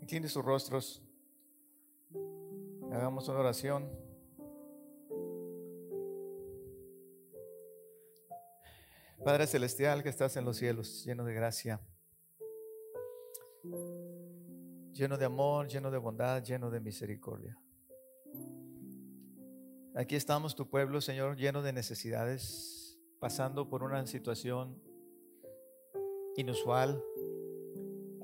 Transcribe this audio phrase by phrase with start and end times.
[0.00, 1.02] Incline sus rostros.
[2.90, 3.90] Hagamos una oración.
[9.24, 11.80] Padre Celestial que estás en los cielos, lleno de gracia,
[14.92, 17.58] lleno de amor, lleno de bondad, lleno de misericordia.
[19.94, 24.80] Aquí estamos, tu pueblo, Señor, lleno de necesidades, pasando por una situación
[26.36, 27.02] inusual.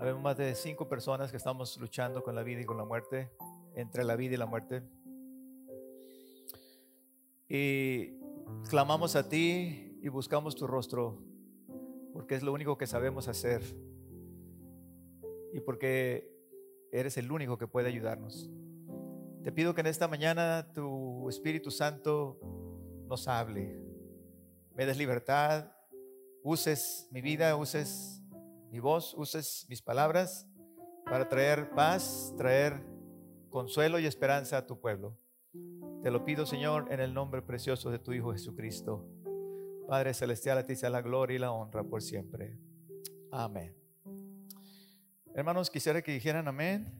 [0.04, 3.30] Habemos más de cinco personas que estamos luchando con la vida y con la muerte,
[3.74, 4.82] entre la vida y la muerte.
[7.48, 8.18] Y
[8.68, 11.24] clamamos a ti y buscamos tu rostro,
[12.12, 13.62] porque es lo único que sabemos hacer
[15.54, 16.30] y porque
[16.92, 18.50] eres el único que puede ayudarnos.
[19.42, 22.38] Te pido que en esta mañana tu Espíritu Santo
[23.08, 23.80] nos hable,
[24.74, 25.72] me des libertad,
[26.42, 28.20] uses mi vida, uses
[28.74, 30.48] mi voz, uses mis palabras
[31.04, 32.84] para traer paz, traer
[33.48, 35.16] consuelo y esperanza a tu pueblo.
[36.02, 39.06] Te lo pido, Señor, en el nombre precioso de tu Hijo Jesucristo.
[39.86, 42.58] Padre Celestial, a ti sea la gloria y la honra por siempre.
[43.30, 43.76] Amén.
[45.36, 46.92] Hermanos, quisiera que dijeran amén.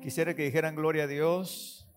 [0.00, 1.90] Quisiera que dijeran gloria a Dios.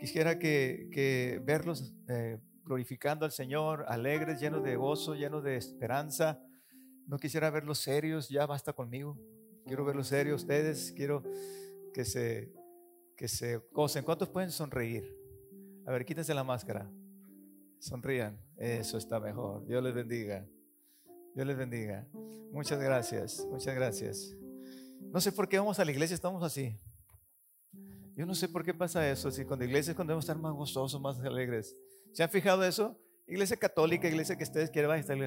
[0.00, 6.42] Quisiera que, verlos eh, glorificando al Señor, alegres, llenos de gozo, llenos de esperanza.
[7.12, 9.18] No quisiera verlos serios, ya basta conmigo.
[9.66, 10.94] Quiero verlos serios ustedes.
[10.96, 11.22] Quiero
[11.92, 12.50] que se,
[13.18, 14.02] que se gocen.
[14.02, 15.14] ¿Cuántos pueden sonreír?
[15.84, 16.90] A ver, quítense la máscara.
[17.78, 18.40] Sonrían.
[18.56, 19.66] Eso está mejor.
[19.66, 20.46] Dios les bendiga.
[21.34, 22.08] Dios les bendiga.
[22.50, 23.46] Muchas gracias.
[23.50, 24.34] Muchas gracias.
[25.12, 26.80] No sé por qué vamos a la iglesia, estamos así.
[28.16, 29.30] Yo no sé por qué pasa eso.
[29.30, 31.76] Si con la iglesia es cuando debemos estar más gozosos, más alegres.
[32.14, 32.98] ¿Se han fijado eso?
[33.26, 35.18] Iglesia católica, iglesia que ustedes quieran, estar.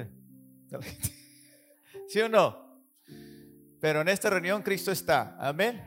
[2.08, 2.64] ¿Sí o no?
[3.80, 5.36] Pero en esta reunión Cristo está.
[5.38, 5.82] Amén.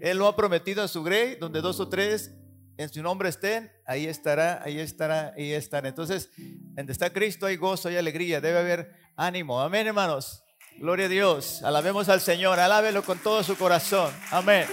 [0.00, 2.32] Él lo ha prometido a su grey, donde dos o tres
[2.76, 5.88] en su nombre estén, ahí estará, ahí estará, ahí estará.
[5.88, 9.60] Entonces, donde está Cristo hay gozo, hay alegría, debe haber ánimo.
[9.60, 10.42] Amén, hermanos.
[10.78, 11.62] Gloria a Dios.
[11.62, 14.12] Alabemos al Señor, alábelo con todo su corazón.
[14.30, 14.66] Amén.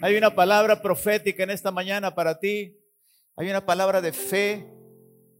[0.00, 2.78] Hay una palabra profética en esta mañana para ti.
[3.36, 4.79] Hay una palabra de fe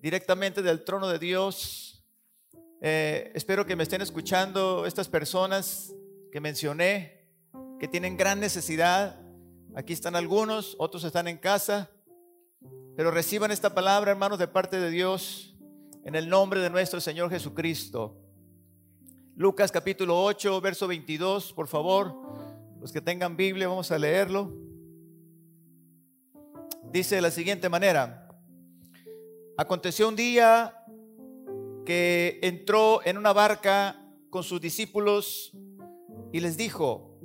[0.01, 2.05] directamente del trono de Dios.
[2.81, 5.95] Eh, espero que me estén escuchando estas personas
[6.33, 7.29] que mencioné,
[7.79, 9.21] que tienen gran necesidad.
[9.75, 11.91] Aquí están algunos, otros están en casa.
[12.97, 15.55] Pero reciban esta palabra, hermanos, de parte de Dios,
[16.05, 18.17] en el nombre de nuestro Señor Jesucristo.
[19.37, 22.15] Lucas capítulo 8, verso 22, por favor.
[22.81, 24.53] Los que tengan Biblia, vamos a leerlo.
[26.91, 28.30] Dice de la siguiente manera.
[29.61, 30.75] Aconteció un día
[31.85, 35.53] que entró en una barca con sus discípulos
[36.33, 37.21] y les dijo,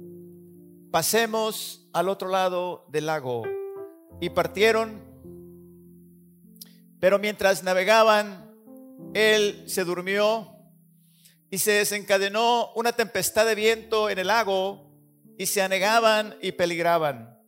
[0.91, 3.43] pasemos al otro lado del lago.
[4.19, 5.01] Y partieron,
[6.99, 8.53] pero mientras navegaban,
[9.13, 10.57] él se durmió
[11.49, 14.91] y se desencadenó una tempestad de viento en el lago
[15.37, 17.39] y se anegaban y peligraban.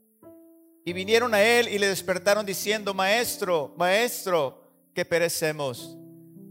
[0.86, 4.64] Y vinieron a él y le despertaron diciendo, Maestro, Maestro,
[4.98, 5.96] que perecemos.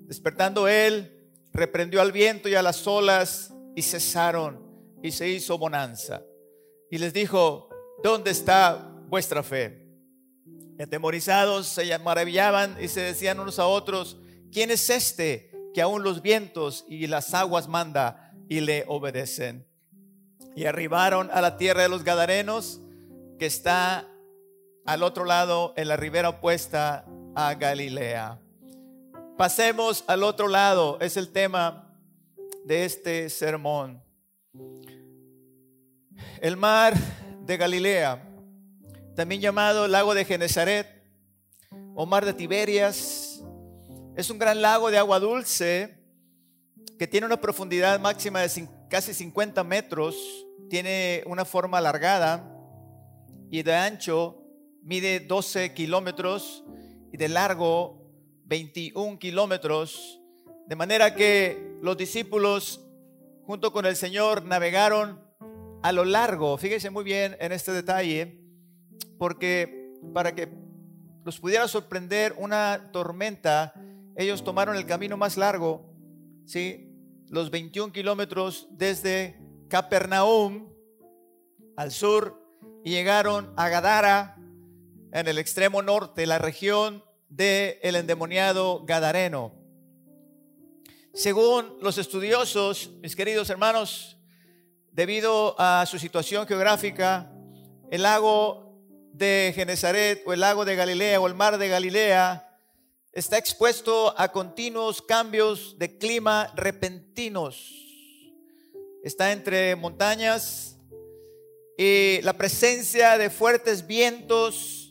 [0.06, 4.64] Despertando él, reprendió al viento y a las olas y cesaron
[5.02, 6.22] y se hizo bonanza.
[6.88, 7.68] Y les dijo,
[8.04, 9.82] ¿dónde está vuestra fe?
[10.78, 14.16] atemorizados se maravillaban y se decían unos a otros,
[14.52, 19.66] ¿quién es este que aún los vientos y las aguas manda y le obedecen?
[20.54, 22.80] y arribaron a la tierra de los Gadarenos,
[23.40, 24.08] que está
[24.84, 27.06] al otro lado, en la ribera opuesta
[27.38, 28.40] a Galilea.
[29.36, 31.94] Pasemos al otro lado, es el tema
[32.64, 34.02] de este sermón.
[36.40, 36.94] El mar
[37.42, 38.26] de Galilea,
[39.14, 40.86] también llamado lago de Genezaret
[41.94, 43.42] o mar de Tiberias,
[44.16, 45.94] es un gran lago de agua dulce
[46.98, 50.16] que tiene una profundidad máxima de casi 50 metros
[50.70, 52.50] tiene una forma alargada
[53.50, 54.42] y de ancho
[54.82, 56.64] mide 12 kilómetros
[57.12, 58.02] y de largo
[58.44, 60.20] 21 kilómetros.
[60.66, 62.80] De manera que los discípulos
[63.44, 65.20] junto con el Señor navegaron
[65.82, 66.58] a lo largo.
[66.58, 68.40] Fíjense muy bien en este detalle,
[69.18, 70.48] porque para que
[71.24, 73.72] los pudiera sorprender una tormenta,
[74.16, 75.92] ellos tomaron el camino más largo,
[76.44, 76.86] ¿sí?
[77.28, 80.68] los 21 kilómetros desde Capernaum
[81.76, 82.40] al sur
[82.84, 84.36] y llegaron a Gadara
[85.12, 89.54] en el extremo norte, la región del el endemoniado Gadareno.
[91.14, 94.18] Según los estudiosos, mis queridos hermanos,
[94.92, 97.32] debido a su situación geográfica,
[97.90, 98.66] el lago
[99.12, 102.42] de Genezaret o el lago de Galilea o el mar de Galilea
[103.12, 107.72] está expuesto a continuos cambios de clima repentinos.
[109.02, 110.76] Está entre montañas
[111.78, 114.85] y la presencia de fuertes vientos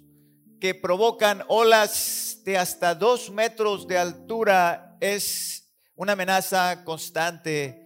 [0.59, 7.85] que provocan olas de hasta dos metros de altura es una amenaza constante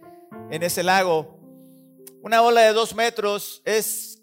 [0.50, 1.38] en ese lago.
[2.22, 4.22] Una ola de dos metros es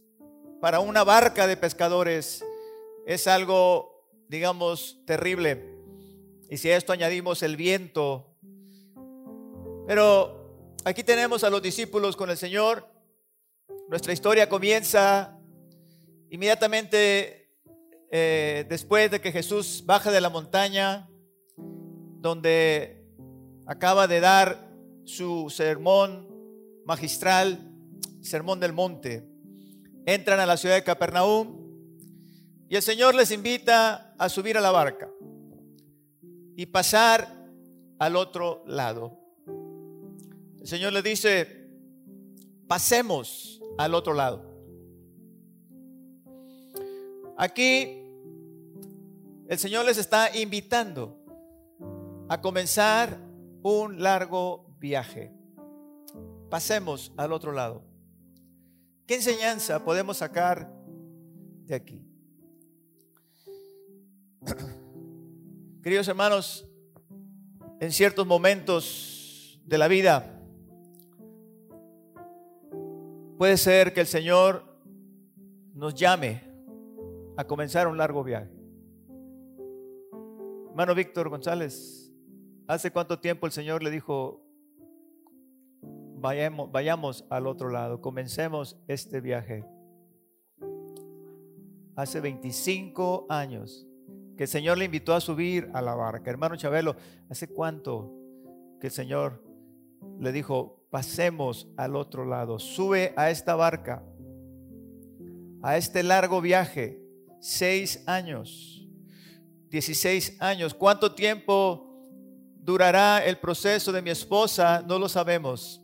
[0.62, 2.44] para una barca de pescadores,
[3.06, 5.78] es algo, digamos, terrible.
[6.50, 8.38] Y si a esto añadimos el viento,
[9.88, 12.88] pero aquí tenemos a los discípulos con el Señor.
[13.90, 15.40] Nuestra historia comienza
[16.30, 17.47] inmediatamente
[18.10, 21.10] eh, después de que Jesús baja de la montaña,
[21.58, 23.06] donde
[23.66, 24.70] acaba de dar
[25.04, 26.28] su sermón
[26.86, 27.72] magistral,
[28.22, 29.28] sermón del monte.
[30.06, 31.68] Entran a la ciudad de Capernaum
[32.70, 35.10] y el Señor les invita a subir a la barca
[36.56, 37.46] y pasar
[38.00, 39.20] al otro lado.
[40.60, 41.70] El Señor les dice,
[42.68, 44.47] pasemos al otro lado.
[47.40, 48.04] Aquí
[49.48, 51.24] el Señor les está invitando
[52.28, 53.20] a comenzar
[53.62, 55.32] un largo viaje.
[56.50, 57.84] Pasemos al otro lado.
[59.06, 60.74] ¿Qué enseñanza podemos sacar
[61.66, 62.04] de aquí?
[65.84, 66.68] Queridos hermanos,
[67.80, 70.42] en ciertos momentos de la vida,
[73.38, 74.66] puede ser que el Señor
[75.76, 76.47] nos llame
[77.38, 78.52] a comenzar un largo viaje.
[80.70, 82.08] Hermano Víctor González,
[82.68, 84.46] ¿Hace cuánto tiempo el Señor le dijo,
[86.18, 89.64] vayamos, vayamos al otro lado, comencemos este viaje?
[91.96, 93.88] Hace 25 años
[94.36, 96.30] que el Señor le invitó a subir a la barca.
[96.30, 96.98] Hermano Chabelo,
[97.30, 98.14] ¿hace cuánto
[98.82, 99.42] que el Señor
[100.20, 104.04] le dijo, pasemos al otro lado, sube a esta barca,
[105.62, 107.02] a este largo viaje?
[107.40, 108.88] Seis años,
[109.70, 110.74] 16 años.
[110.74, 112.04] ¿Cuánto tiempo
[112.60, 114.84] durará el proceso de mi esposa?
[114.86, 115.82] No lo sabemos.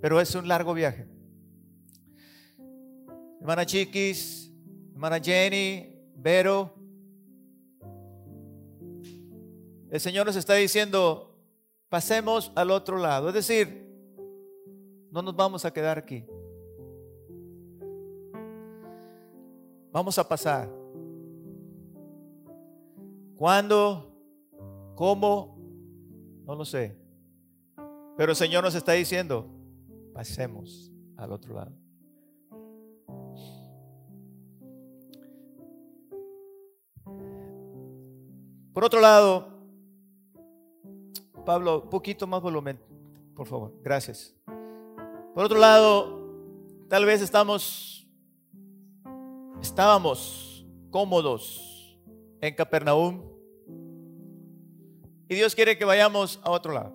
[0.00, 1.06] Pero es un largo viaje.
[3.40, 4.50] Hermana Chiquis,
[4.92, 6.74] hermana Jenny, Vero.
[9.90, 11.38] El Señor nos está diciendo,
[11.88, 13.28] pasemos al otro lado.
[13.28, 13.86] Es decir,
[15.10, 16.24] no nos vamos a quedar aquí.
[19.94, 20.68] Vamos a pasar.
[23.36, 24.12] ¿Cuándo?
[24.96, 25.56] ¿Cómo?
[26.44, 26.98] No lo sé.
[28.16, 29.46] Pero el Señor nos está diciendo,
[30.12, 31.72] pasemos al otro lado.
[38.72, 39.46] Por otro lado,
[41.46, 42.80] Pablo, un poquito más volumen,
[43.36, 43.72] por favor.
[43.84, 44.34] Gracias.
[45.36, 46.18] Por otro lado,
[46.88, 48.03] tal vez estamos,
[49.64, 51.98] estábamos cómodos
[52.42, 53.22] en Capernaum
[55.26, 56.92] y Dios quiere que vayamos a otro lado.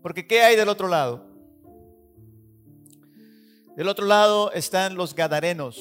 [0.00, 1.26] Porque ¿qué hay del otro lado?
[3.76, 5.76] Del otro lado están los gadarenos.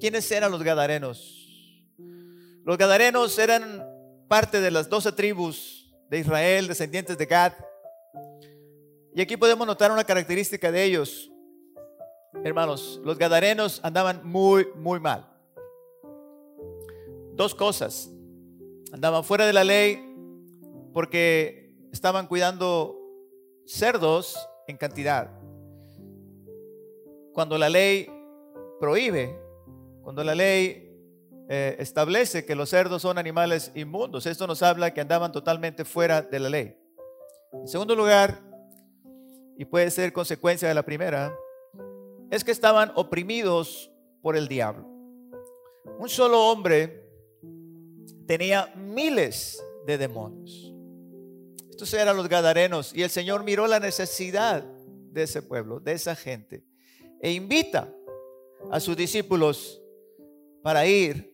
[0.00, 1.88] ¿Quiénes eran los gadarenos?
[2.62, 3.86] Los gadarenos eran
[4.28, 7.54] parte de las doce tribus de Israel, descendientes de Gad.
[9.14, 11.30] Y aquí podemos notar una característica de ellos.
[12.44, 15.26] Hermanos, los gadarenos andaban muy, muy mal.
[17.34, 18.10] Dos cosas
[18.92, 20.04] andaban fuera de la ley
[20.92, 22.98] porque estaban cuidando
[23.66, 25.30] cerdos en cantidad.
[27.32, 28.10] Cuando la ley
[28.80, 29.38] prohíbe,
[30.02, 30.90] cuando la ley
[31.48, 36.22] eh, establece que los cerdos son animales inmundos, esto nos habla que andaban totalmente fuera
[36.22, 36.76] de la ley.
[37.52, 38.40] En segundo lugar,
[39.56, 41.34] y puede ser consecuencia de la primera,
[42.30, 43.90] es que estaban oprimidos
[44.22, 44.86] por el diablo.
[45.98, 47.04] Un solo hombre
[48.26, 50.72] tenía miles de demonios.
[51.70, 56.14] Estos eran los gadarenos y el Señor miró la necesidad de ese pueblo, de esa
[56.14, 56.64] gente,
[57.20, 57.92] e invita
[58.70, 59.80] a sus discípulos
[60.62, 61.32] para ir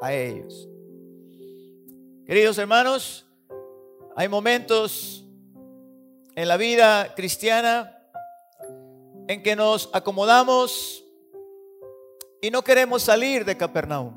[0.00, 0.68] a ellos.
[2.26, 3.26] Queridos hermanos,
[4.14, 5.24] hay momentos
[6.34, 7.97] en la vida cristiana
[9.28, 11.04] en que nos acomodamos
[12.40, 14.14] y no queremos salir de Capernaum.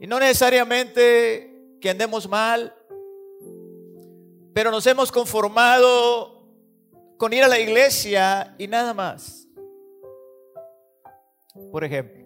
[0.00, 2.74] Y no necesariamente que andemos mal,
[4.52, 6.44] pero nos hemos conformado
[7.16, 9.46] con ir a la iglesia y nada más.
[11.70, 12.24] Por ejemplo.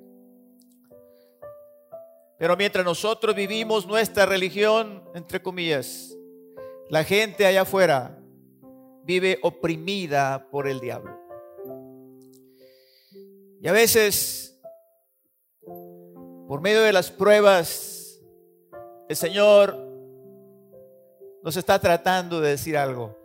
[2.38, 6.16] Pero mientras nosotros vivimos nuestra religión, entre comillas,
[6.88, 8.17] la gente allá afuera
[9.08, 11.18] vive oprimida por el diablo.
[13.58, 14.60] Y a veces,
[16.46, 18.20] por medio de las pruebas,
[19.08, 19.78] el Señor
[21.42, 23.16] nos está tratando de decir algo.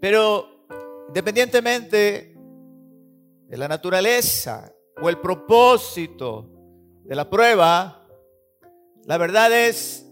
[0.00, 0.64] Pero
[1.08, 2.36] independientemente
[3.48, 6.48] de la naturaleza o el propósito
[7.02, 8.06] de la prueba,
[9.06, 10.07] la verdad es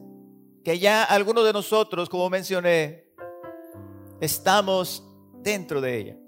[0.67, 3.05] que ya algunos de nosotros, como mencioné,
[4.21, 5.01] estamos
[5.41, 6.19] dentro de ella.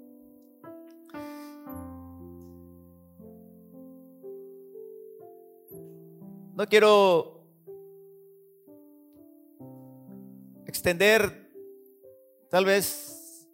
[6.55, 7.43] No quiero
[10.65, 11.51] extender,
[12.49, 13.45] tal vez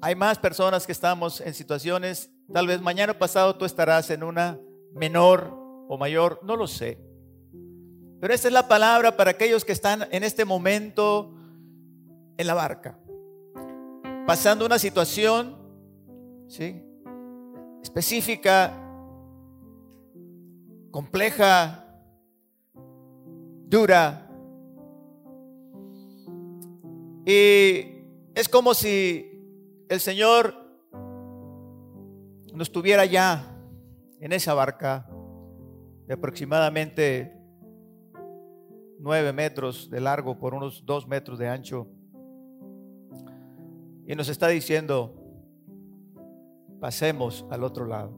[0.00, 4.58] hay más personas que estamos en situaciones, tal vez mañana pasado tú estarás en una
[4.92, 5.48] menor
[5.88, 7.11] o mayor, no lo sé.
[8.22, 11.34] Pero esta es la palabra para aquellos que están en este momento
[12.36, 12.96] en la barca,
[14.28, 15.56] pasando una situación
[16.46, 16.84] ¿sí?
[17.82, 18.72] específica
[20.92, 21.84] compleja,
[23.66, 24.30] dura.
[27.26, 28.04] Y
[28.36, 29.32] es como si
[29.88, 30.54] el Señor
[32.52, 33.52] no estuviera ya
[34.20, 35.10] en esa barca
[36.06, 37.41] de aproximadamente
[39.02, 41.88] nueve metros de largo por unos dos metros de ancho.
[44.06, 45.12] Y nos está diciendo,
[46.80, 48.16] pasemos al otro lado.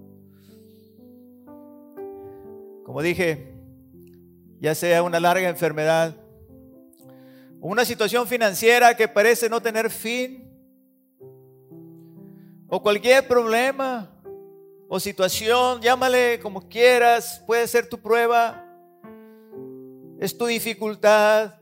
[2.85, 3.55] Como dije,
[4.61, 6.15] ya sea una larga enfermedad,
[7.61, 10.45] una situación financiera que parece no tener fin,
[12.69, 14.11] o cualquier problema
[14.87, 18.64] o situación, llámale como quieras, puede ser tu prueba,
[20.19, 21.55] es tu dificultad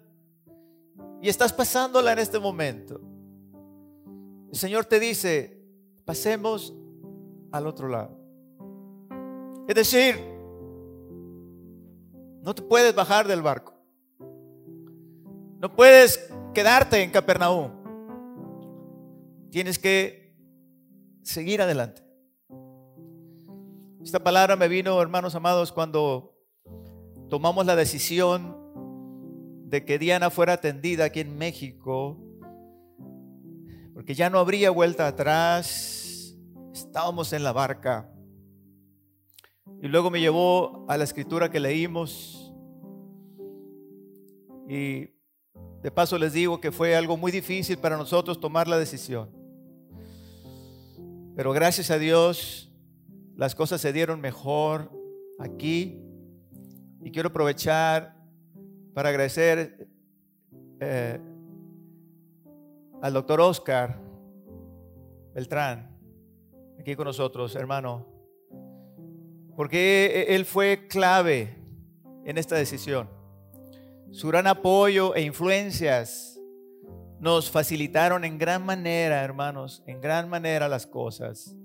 [1.21, 3.00] y estás pasándola en este momento.
[4.50, 5.62] El Señor te dice,
[6.04, 6.75] pasemos
[7.50, 8.18] al otro lado.
[9.68, 10.16] Es decir,
[12.42, 13.73] no te puedes bajar del barco.
[15.59, 17.71] No puedes quedarte en Capernaum.
[19.50, 20.35] Tienes que
[21.23, 22.02] seguir adelante.
[24.02, 26.32] Esta palabra me vino, hermanos amados, cuando
[27.33, 28.55] tomamos la decisión
[29.71, 32.23] de que Diana fuera atendida aquí en México,
[33.95, 36.37] porque ya no habría vuelta atrás.
[36.75, 38.12] Estábamos en la barca.
[39.81, 42.53] Y luego me llevó a la escritura que leímos.
[44.69, 45.09] Y
[45.81, 49.31] de paso les digo que fue algo muy difícil para nosotros tomar la decisión.
[51.35, 52.71] Pero gracias a Dios
[53.37, 54.93] las cosas se dieron mejor
[55.39, 56.01] aquí.
[57.02, 58.16] Y quiero aprovechar
[58.94, 59.88] para agradecer
[60.80, 61.21] eh,
[63.00, 63.99] al doctor Oscar
[65.35, 65.97] Beltrán,
[66.78, 68.12] aquí con nosotros, hermano
[69.56, 71.56] porque e, Él fue clave
[72.25, 73.09] en esta decisión.
[74.11, 76.40] Su gran apoyo e influencias
[77.18, 81.56] nos facilitaron en gran manera, hermanos, en gran manera las cosas.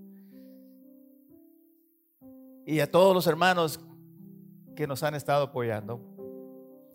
[2.65, 3.79] Y a todos los hermanos
[4.77, 5.99] que nos han estado apoyando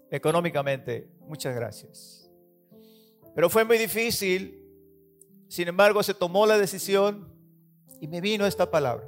[0.09, 2.31] económicamente, muchas gracias.
[3.35, 4.63] Pero fue muy difícil,
[5.49, 7.29] sin embargo se tomó la decisión
[8.01, 9.05] y me vino esta palabra.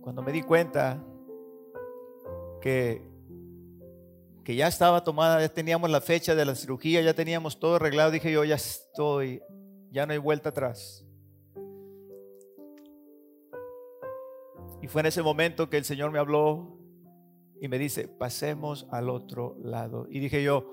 [0.00, 1.04] Cuando me di cuenta
[2.60, 3.02] que,
[4.44, 8.12] que ya estaba tomada, ya teníamos la fecha de la cirugía, ya teníamos todo arreglado,
[8.12, 9.42] dije yo, ya estoy,
[9.90, 11.04] ya no hay vuelta atrás.
[14.82, 16.78] Y fue en ese momento que el Señor me habló
[17.60, 20.06] y me dice, pasemos al otro lado.
[20.08, 20.64] Y dije yo,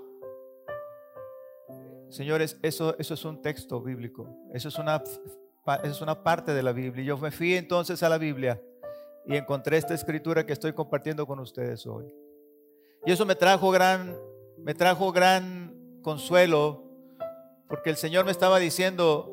[2.10, 6.64] señores, eso, eso es un texto bíblico, eso es, una, eso es una parte de
[6.64, 7.04] la Biblia.
[7.04, 8.62] Yo me fui entonces a la Biblia
[9.26, 12.06] y encontré esta escritura que estoy compartiendo con ustedes hoy.
[13.06, 14.16] Y eso me trajo gran,
[14.60, 16.84] me trajo gran consuelo,
[17.68, 19.30] porque el Señor me estaba diciendo,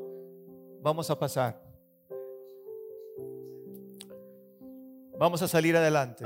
[0.83, 1.64] vamos a pasar.
[5.19, 6.25] Vamos a salir adelante.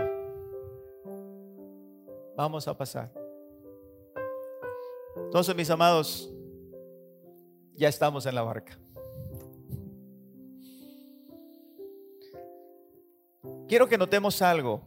[2.37, 3.13] Vamos a pasar.
[5.17, 6.31] Entonces, mis amados,
[7.75, 8.79] ya estamos en la barca.
[13.69, 14.81] Quiero que notemos algo.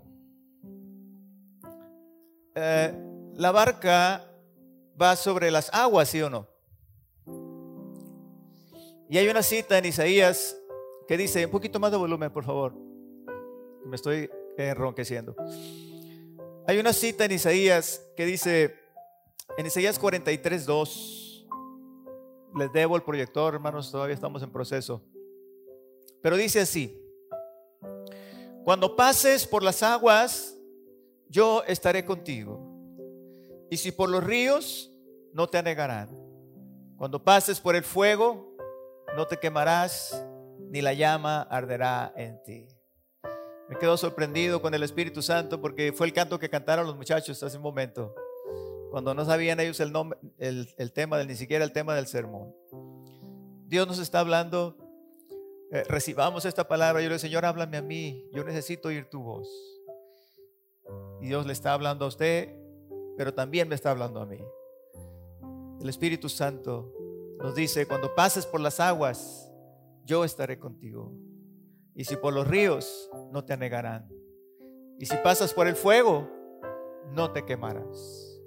[2.55, 2.93] Eh,
[3.36, 4.27] la barca
[5.00, 6.48] va sobre las aguas, ¿sí o no?
[9.10, 10.58] Y hay una cita en Isaías
[11.08, 12.90] que dice, un poquito más de volumen, por favor.
[13.86, 15.36] Me estoy enronqueciendo.
[16.68, 18.76] Hay una cita en Isaías que dice,
[19.58, 21.48] en Isaías 43, 2,
[22.58, 25.02] les debo el proyector, hermanos, todavía estamos en proceso.
[26.22, 26.98] Pero dice así,
[28.64, 30.56] cuando pases por las aguas,
[31.28, 32.60] yo estaré contigo.
[33.70, 34.92] Y si por los ríos,
[35.34, 36.10] no te anegarán.
[36.98, 38.56] Cuando pases por el fuego,
[39.16, 40.24] no te quemarás,
[40.70, 42.68] ni la llama arderá en ti.
[43.72, 47.42] Me quedo sorprendido con el Espíritu Santo porque fue el canto que cantaron los muchachos
[47.42, 48.13] hace un momento,
[48.92, 52.54] cuando no sabían ellos el, nombre, el, tema del, ni siquiera el tema del sermón.
[53.68, 54.75] Dios nos está hablando,
[55.72, 57.01] eh, recibamos esta palabra.
[57.01, 59.48] Yo le digo, Señor, háblame a mí, yo necesito oír tu voz.
[61.22, 62.54] Y Dios le está hablando a usted,
[63.16, 64.44] pero también me está hablando a mí.
[65.80, 66.94] El Espíritu Santo
[67.38, 69.50] nos dice, cuando pases por las aguas,
[70.04, 71.13] yo estaré contigo.
[71.95, 74.10] Y si por los ríos, no te anegarán.
[74.98, 76.29] Y si pasas por el fuego,
[77.13, 78.39] no te quemarás,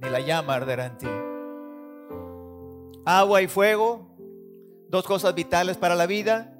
[0.00, 1.06] ni la llama arderá en ti.
[3.04, 4.16] Agua y fuego,
[4.88, 6.58] dos cosas vitales para la vida,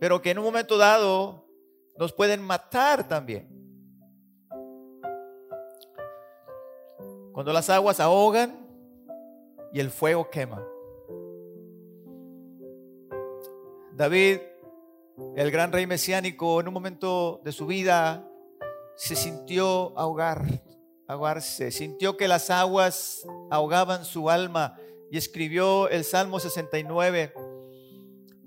[0.00, 1.46] pero que en un momento dado
[1.98, 3.48] nos pueden matar también.
[7.32, 8.66] Cuando las aguas ahogan
[9.72, 10.64] y el fuego quema.
[13.92, 14.38] David
[15.36, 18.24] el gran rey mesiánico en un momento de su vida
[18.96, 20.44] se sintió ahogar,
[21.06, 24.76] ahogarse, sintió que las aguas ahogaban su alma
[25.10, 27.32] y escribió el Salmo 69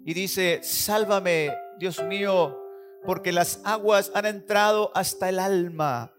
[0.05, 2.57] y dice, sálvame, Dios mío,
[3.05, 6.13] porque las aguas han entrado hasta el alma.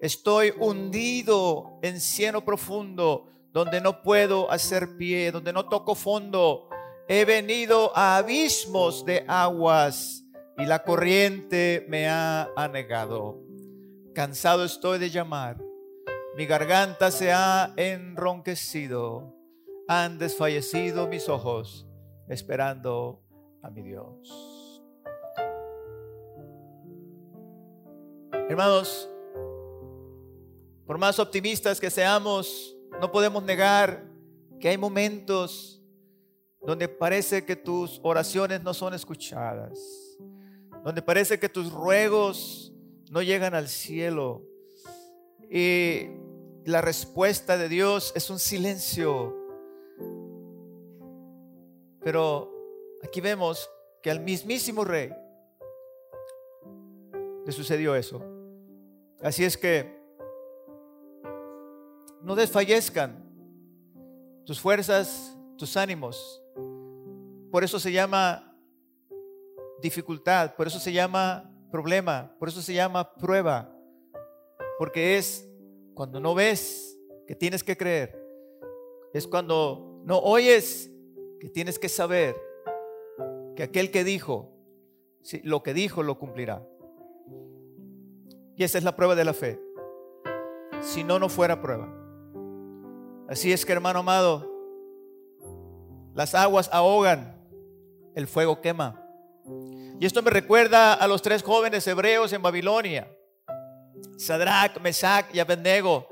[0.00, 6.68] Estoy hundido en cieno profundo, donde no puedo hacer pie, donde no toco fondo
[7.08, 10.24] he venido a abismos de aguas
[10.58, 13.40] y la corriente me ha anegado.
[14.14, 15.58] Cansado estoy de llamar,
[16.36, 19.34] mi garganta se ha enronquecido,
[19.88, 21.86] han desfallecido mis ojos
[22.28, 23.22] esperando
[23.62, 24.82] a mi Dios.
[28.48, 29.10] Hermanos,
[30.86, 34.04] por más optimistas que seamos, no podemos negar
[34.60, 35.75] que hay momentos
[36.66, 39.78] donde parece que tus oraciones no son escuchadas,
[40.82, 42.72] donde parece que tus ruegos
[43.08, 44.42] no llegan al cielo
[45.48, 46.08] y
[46.64, 49.32] la respuesta de Dios es un silencio.
[52.00, 52.52] Pero
[53.00, 53.70] aquí vemos
[54.02, 55.12] que al mismísimo rey
[57.44, 58.20] le sucedió eso.
[59.22, 59.96] Así es que
[62.22, 63.24] no desfallezcan
[64.44, 66.42] tus fuerzas, tus ánimos.
[67.56, 68.54] Por eso se llama
[69.80, 73.74] dificultad, por eso se llama problema, por eso se llama prueba.
[74.78, 75.48] Porque es
[75.94, 78.14] cuando no ves que tienes que creer.
[79.14, 80.90] Es cuando no oyes
[81.40, 82.36] que tienes que saber
[83.56, 84.52] que aquel que dijo,
[85.42, 86.62] lo que dijo lo cumplirá.
[88.54, 89.58] Y esa es la prueba de la fe.
[90.82, 91.90] Si no, no fuera prueba.
[93.30, 94.46] Así es que hermano amado,
[96.12, 97.35] las aguas ahogan
[98.16, 99.00] el fuego quema.
[100.00, 103.08] Y esto me recuerda a los tres jóvenes hebreos en Babilonia.
[104.18, 106.08] Sadrach, Mesach y Abednego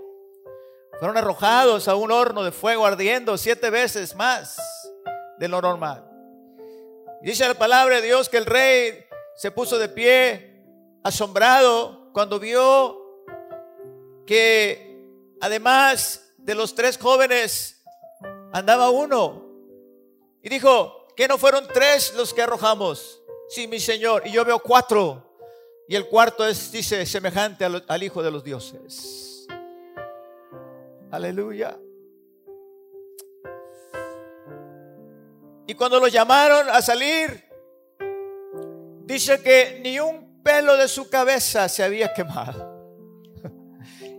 [0.98, 4.56] fueron arrojados a un horno de fuego ardiendo siete veces más
[5.38, 6.08] de lo normal.
[7.22, 10.62] Dice la palabra de Dios que el rey se puso de pie,
[11.02, 13.24] asombrado, cuando vio
[14.26, 14.94] que
[15.40, 17.82] además de los tres jóvenes
[18.52, 19.42] andaba uno.
[20.42, 23.22] Y dijo, que no fueron tres los que arrojamos.
[23.48, 24.22] Sí, mi Señor.
[24.26, 25.22] Y yo veo cuatro.
[25.86, 29.46] Y el cuarto es, dice, semejante al, Hijo de los dioses.
[31.10, 31.78] Aleluya.
[35.66, 37.44] Y cuando lo llamaron a salir,
[39.02, 42.72] dice que ni un pelo de su cabeza se había quemado.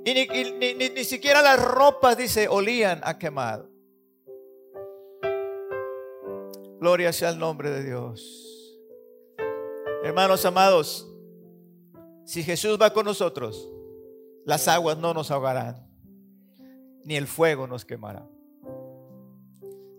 [0.07, 3.74] Y ni siquiera las ropas, dice, olían a quemado.
[6.85, 8.79] Gloria sea el nombre de Dios.
[10.03, 11.11] Hermanos amados,
[12.25, 13.73] si Jesús va con nosotros,
[14.45, 15.89] las aguas no nos ahogarán,
[17.03, 18.29] ni el fuego nos quemará.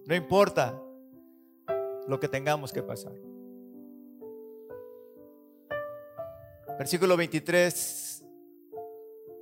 [0.06, 0.80] No importa
[2.06, 3.14] lo que tengamos que pasar.
[6.78, 8.24] Versículo 23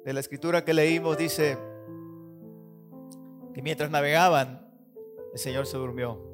[0.02, 1.58] de la escritura que leímos dice
[3.52, 4.66] que mientras navegaban,
[5.34, 6.33] el Señor se durmió.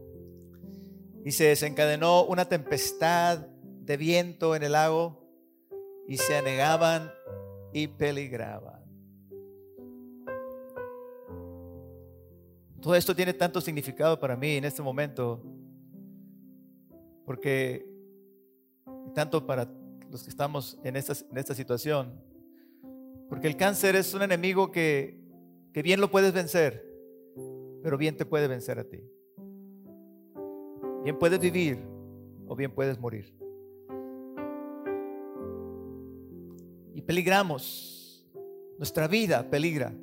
[1.24, 5.20] Y se desencadenó una tempestad de viento en el lago
[6.06, 7.10] y se anegaban
[7.72, 8.80] y peligraban.
[12.80, 15.42] Todo esto tiene tanto significado para mí en este momento,
[17.26, 17.86] porque
[19.14, 19.68] tanto para
[20.10, 22.20] los que estamos en esta, situación,
[23.28, 25.20] porque el cáncer es un enemigo que,
[25.74, 26.84] que bien lo puedes vencer,
[27.82, 29.02] pero bien te puede vencer a ti.
[31.02, 31.78] Bien puedes vivir
[32.46, 33.34] o bien puedes morir.
[36.94, 38.28] Y peligramos,
[38.76, 39.94] nuestra vida peligra.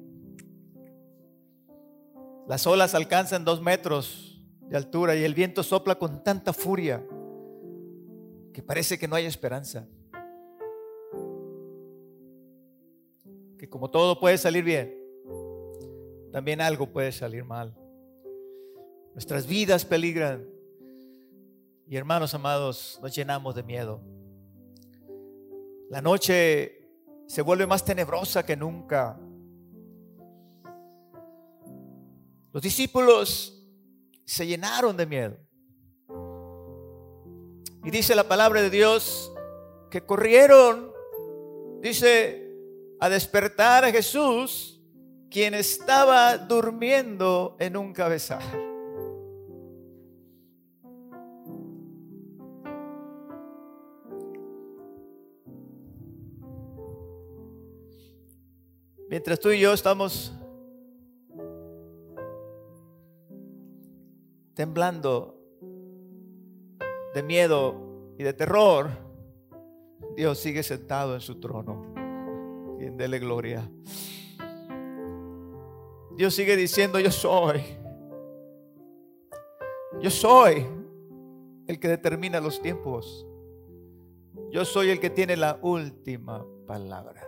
[2.47, 7.05] Las olas alcanzan dos metros de altura y el viento sopla con tanta furia
[8.53, 9.88] que parece que no hay esperanza.
[13.60, 14.95] Que como todo puede salir bien,
[16.31, 17.77] también algo puede salir mal.
[19.13, 20.57] Nuestras vidas peligran
[21.89, 24.02] y hermanos amados, nos llenamos de miedo.
[25.89, 26.89] La noche
[27.28, 29.17] se vuelve más tenebrosa que nunca.
[32.52, 33.65] Los discípulos
[34.26, 35.38] se llenaron de miedo.
[37.86, 39.32] Y dice la palabra de Dios
[39.89, 40.91] que corrieron,
[41.82, 42.52] dice,
[43.00, 44.82] a despertar a Jesús,
[45.30, 48.66] quien estaba durmiendo en un cabezal.
[59.10, 60.34] Mientras tú y yo estamos
[64.54, 65.39] temblando
[67.13, 68.89] de miedo y de terror,
[70.15, 71.93] Dios sigue sentado en su trono.
[72.80, 73.70] Y dele gloria.
[76.15, 77.62] Dios sigue diciendo, yo soy.
[80.02, 80.65] Yo soy
[81.67, 83.26] el que determina los tiempos.
[84.52, 87.27] Yo soy el que tiene la última palabra.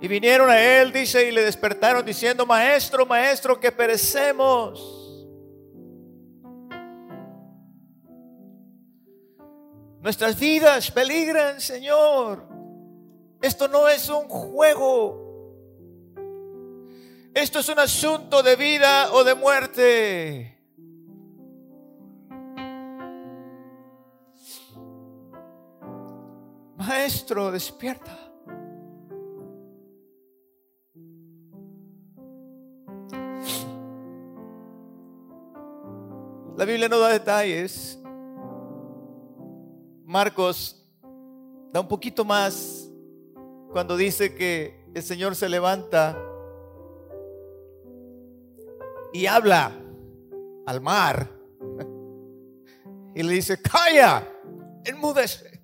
[0.00, 4.98] Y vinieron a él, dice, y le despertaron diciendo, maestro, maestro, que perecemos.
[10.00, 12.46] Nuestras vidas peligran, Señor.
[13.42, 15.26] Esto no es un juego.
[17.34, 20.58] Esto es un asunto de vida o de muerte.
[26.76, 28.27] Maestro, despierta.
[36.58, 37.96] La Biblia no da detalles.
[40.04, 40.84] Marcos
[41.70, 42.90] da un poquito más
[43.70, 46.20] cuando dice que el Señor se levanta
[49.12, 49.70] y habla
[50.66, 51.30] al mar
[53.14, 54.26] y le dice, calla,
[54.84, 55.62] enmudece.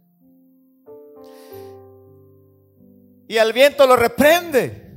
[3.27, 4.97] Y al viento lo reprende.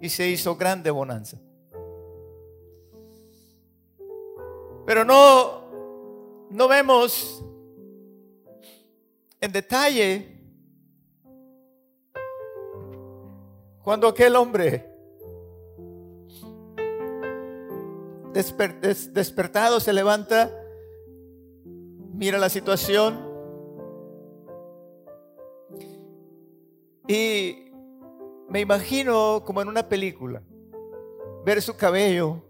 [0.00, 1.40] Y se hizo grande bonanza.
[4.86, 7.44] Pero no, no vemos
[9.40, 10.40] en detalle
[13.82, 14.86] cuando aquel hombre
[18.32, 20.50] despertado se levanta,
[22.12, 23.28] mira la situación
[27.08, 27.72] y
[28.48, 30.42] me imagino como en una película,
[31.44, 32.42] ver su cabello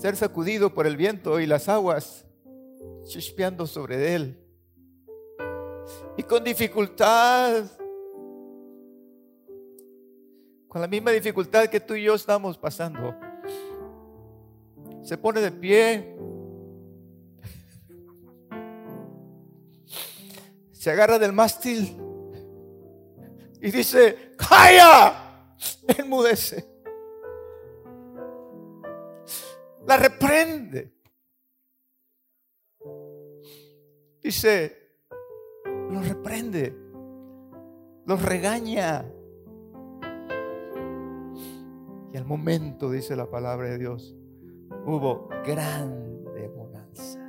[0.00, 2.24] ser sacudido por el viento y las aguas
[3.06, 4.42] chispeando sobre él.
[6.16, 7.64] Y con dificultad,
[10.68, 13.14] con la misma dificultad que tú y yo estamos pasando,
[15.02, 16.16] se pone de pie,
[20.72, 21.94] se agarra del mástil
[23.60, 25.26] y dice, ¡calla!
[25.98, 26.69] Enmudece
[29.86, 30.92] la reprende.
[34.22, 34.76] Dice,
[35.90, 36.74] los reprende,
[38.06, 39.04] los regaña.
[42.12, 44.16] Y al momento, dice la palabra de Dios,
[44.84, 47.20] hubo grande bonanza.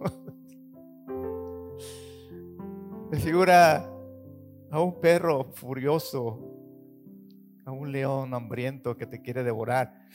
[3.10, 3.86] Me figura
[4.70, 6.49] a un perro furioso,
[7.80, 10.06] un león hambriento que te quiere devorar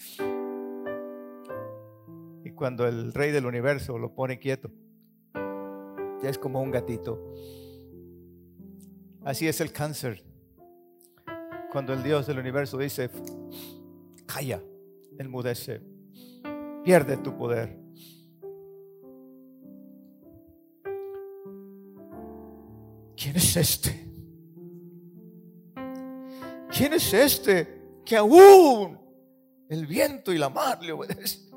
[2.43, 4.71] Y cuando el rey del universo lo pone quieto,
[6.21, 7.33] ya es como un gatito.
[9.23, 10.23] Así es el cáncer.
[11.71, 13.09] Cuando el Dios del universo dice,
[14.27, 14.61] calla,
[15.17, 15.81] enmudece,
[16.83, 17.79] pierde tu poder.
[23.17, 24.04] ¿Quién es este?
[26.75, 28.99] ¿Quién es este que aún
[29.69, 31.49] el viento y la mar le obedecen?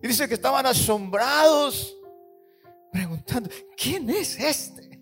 [0.00, 1.96] Y dice que estaban asombrados,
[2.92, 5.00] preguntando, ¿quién es este?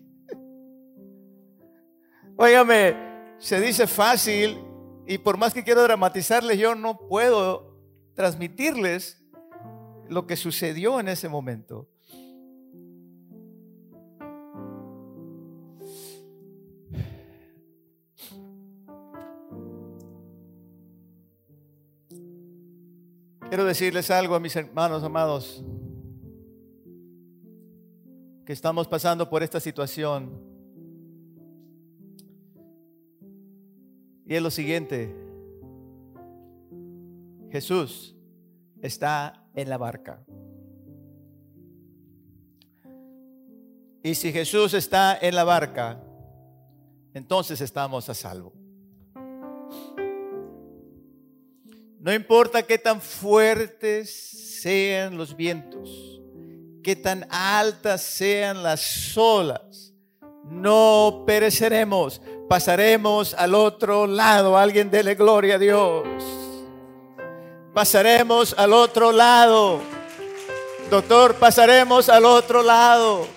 [2.35, 4.59] Óigame, se dice fácil
[5.05, 7.77] y por más que quiero dramatizarles, yo no puedo
[8.15, 9.23] transmitirles
[10.07, 11.87] lo que sucedió en ese momento.
[23.49, 25.65] Quiero decirles algo a mis hermanos amados,
[28.45, 30.39] que estamos pasando por esta situación.
[34.27, 35.15] Y es lo siguiente,
[37.49, 38.15] Jesús
[38.83, 40.23] está en la barca.
[44.03, 45.99] Y si Jesús está en la barca,
[47.15, 48.58] entonces estamos a salvo.
[51.99, 54.09] No importa qué tan fuertes
[54.61, 56.21] sean los vientos,
[56.81, 59.93] qué tan altas sean las olas,
[60.45, 64.57] no pereceremos, pasaremos al otro lado.
[64.57, 66.07] Alguien dele gloria a Dios.
[67.73, 69.81] Pasaremos al otro lado.
[70.89, 73.27] Doctor, pasaremos al otro lado.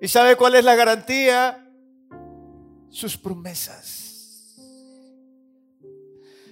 [0.00, 1.65] ¿Y sabe cuál es la garantía?
[2.96, 4.54] Sus promesas.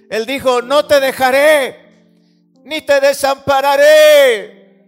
[0.09, 2.05] Él dijo, no te dejaré,
[2.63, 4.85] ni te desampararé.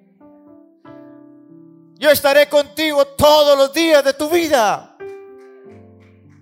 [1.96, 4.96] Yo estaré contigo todos los días de tu vida.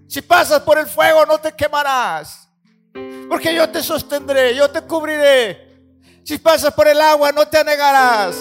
[0.08, 2.50] Si pasas por el fuego no te quemarás,
[3.30, 5.80] porque yo te sostendré, yo te cubriré.
[6.26, 8.36] Si pasas por el agua no te anegarás,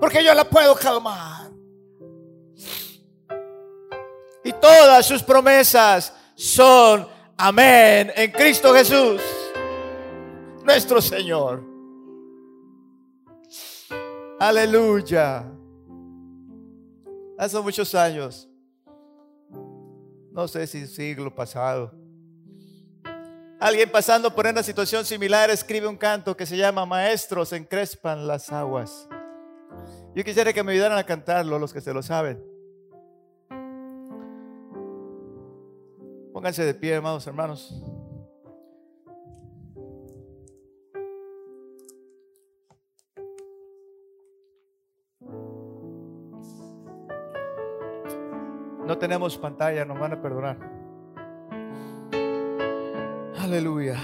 [0.00, 1.33] porque yo la puedo calmar.
[4.44, 9.22] Y todas sus promesas son amén en Cristo Jesús,
[10.62, 11.64] nuestro Señor.
[14.38, 15.50] Aleluya.
[17.38, 18.46] Hace muchos años,
[20.30, 21.92] no sé si siglo pasado,
[23.58, 28.52] alguien pasando por una situación similar escribe un canto que se llama Maestros encrespan las
[28.52, 29.08] aguas.
[30.14, 32.53] Yo quisiera que me ayudaran a cantarlo los que se lo saben.
[36.34, 37.80] Pónganse de pie, hermanos, hermanos.
[48.84, 50.58] No tenemos pantalla, nos van a perdonar.
[53.38, 53.96] Aleluya.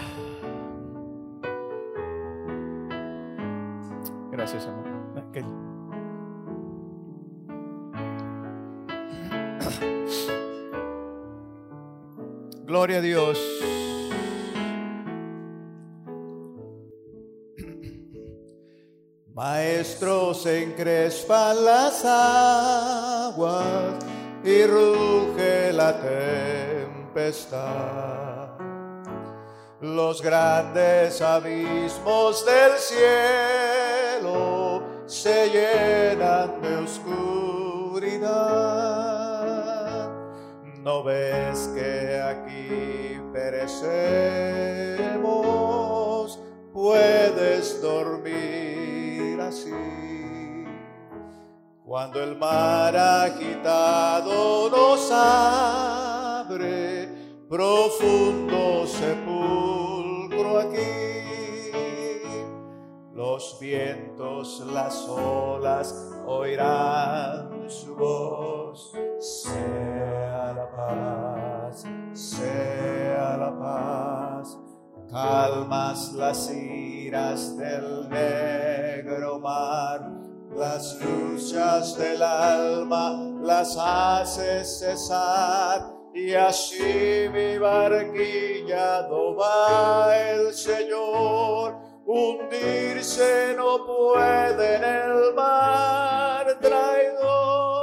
[4.31, 5.70] Gracias, amor.
[12.71, 13.37] Gloria a Dios.
[19.35, 23.97] Maestros encrespan las aguas
[24.45, 26.01] y ruge la
[27.11, 27.61] tempestad.
[29.81, 32.79] Los grandes abismos del
[34.13, 38.61] cielo se llenan de oscuridad
[40.83, 41.70] ¿No ves
[46.73, 49.71] Puedes dormir así.
[51.85, 57.09] Cuando el mar agitado nos abre,
[57.49, 61.83] profundo sepulcro aquí.
[63.13, 65.95] Los vientos, las olas
[66.27, 68.93] oirán su voz
[75.91, 80.01] Las iras del negro mar,
[80.55, 85.93] las luchas del alma las haces cesar.
[86.15, 91.75] Y así mi barquilla no va el Señor,
[92.07, 97.81] hundirse no puede en el mar traidor.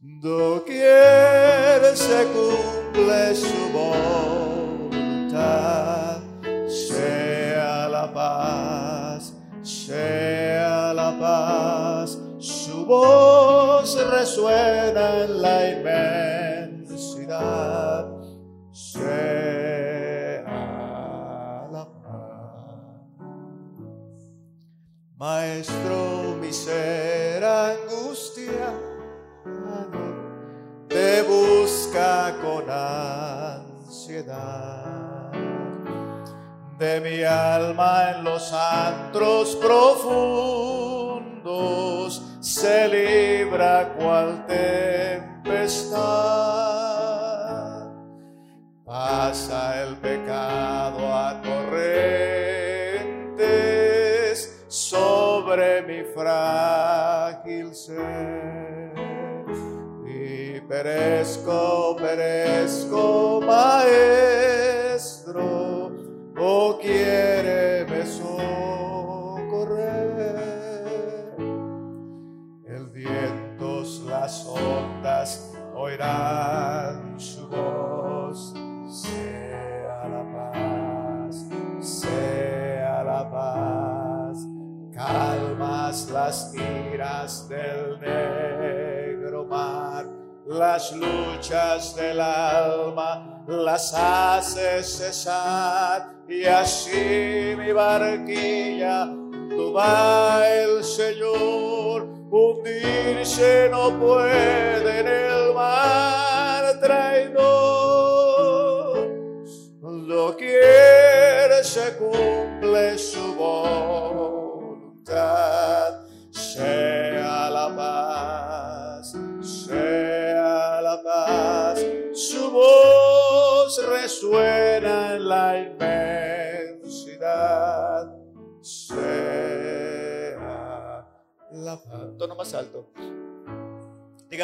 [0.00, 4.21] Doquier se cumple su voluntad,
[12.82, 15.70] su voz resuena en la
[16.80, 17.28] inmensidad,
[18.72, 20.42] sea
[21.70, 23.20] la paz.
[25.16, 28.74] Maestro, mi ser angustia
[30.88, 34.10] te busca con ansiedad.
[36.78, 41.12] De mi alma en los antros profundos
[42.62, 45.98] se libra cual tempestad.
[48.84, 52.04] Pasa el pecado a torrentes
[54.68, 58.92] sobre mi frágil ser
[60.68, 64.62] perezco, perezco, maestro,
[66.38, 67.31] o quiere
[76.02, 78.54] oirán su voz,
[78.88, 81.46] sea la paz,
[81.80, 84.46] sea la paz,
[84.94, 96.10] calmas las iras del negro mar las luchas del alma las hace cesar.
[96.28, 99.08] Y así mi barquilla
[99.50, 104.31] toma el Señor, hundirse no puede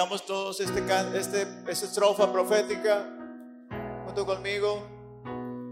[0.09, 0.81] Todos este,
[1.19, 3.05] este, esta estrofa profética
[4.07, 4.83] junto conmigo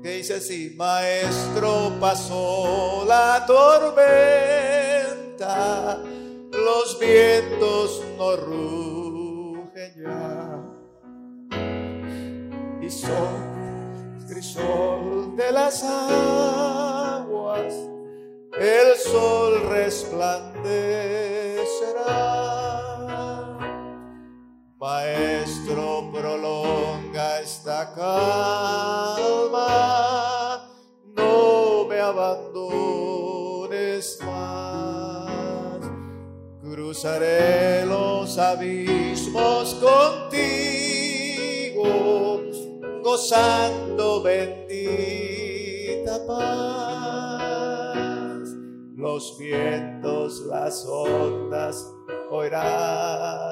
[0.03, 3.97] que dice así, Maestro pasó la tormenta,
[6.53, 10.63] los vientos no rugen ya
[14.29, 17.73] crisol de las aguas,
[18.61, 21.36] el sol resplandecerá.
[24.79, 29.49] Maestro, prolonga esta calma,
[31.17, 32.59] no me abandones
[34.23, 35.81] más.
[36.61, 40.67] Cruzaré los abismos contigo
[43.03, 44.67] gozando bendita
[46.27, 47.57] paz.
[48.95, 51.95] Los vientos, las ondas
[52.31, 53.46] oirán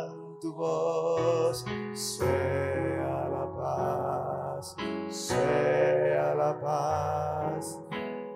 [1.95, 4.77] Sea la paz,
[5.09, 7.79] sea la paz.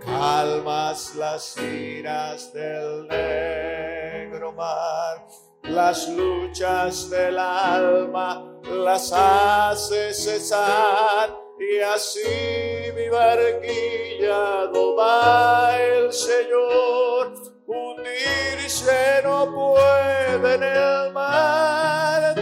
[0.00, 5.26] Calmas las iras del negro mar
[5.68, 17.47] las luchas del alma las hace cesar y así mi barquilla va el Señor.
[17.70, 22.35] Hundirse no puede en el mar.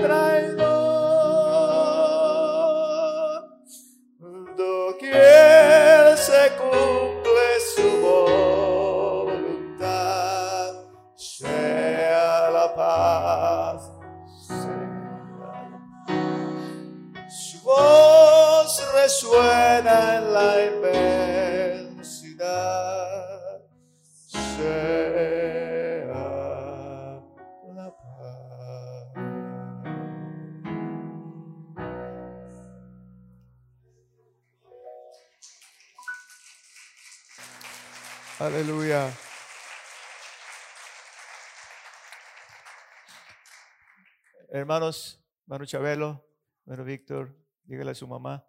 [44.57, 46.27] Hermanos, hermano Chabelo,
[46.65, 48.43] hermano Víctor, Dígale a su mamá,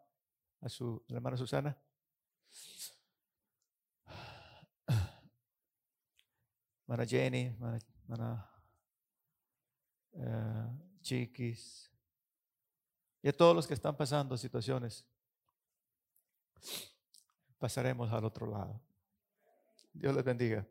[0.62, 1.78] a su hermana Susana.
[6.86, 7.54] Mana Jenny,
[8.08, 8.50] mana,
[10.14, 10.68] eh,
[11.02, 11.92] Chiquis,
[13.22, 15.06] y a todos los que están pasando situaciones,
[17.58, 18.82] pasaremos al otro lado.
[19.92, 20.66] Dios les bendiga.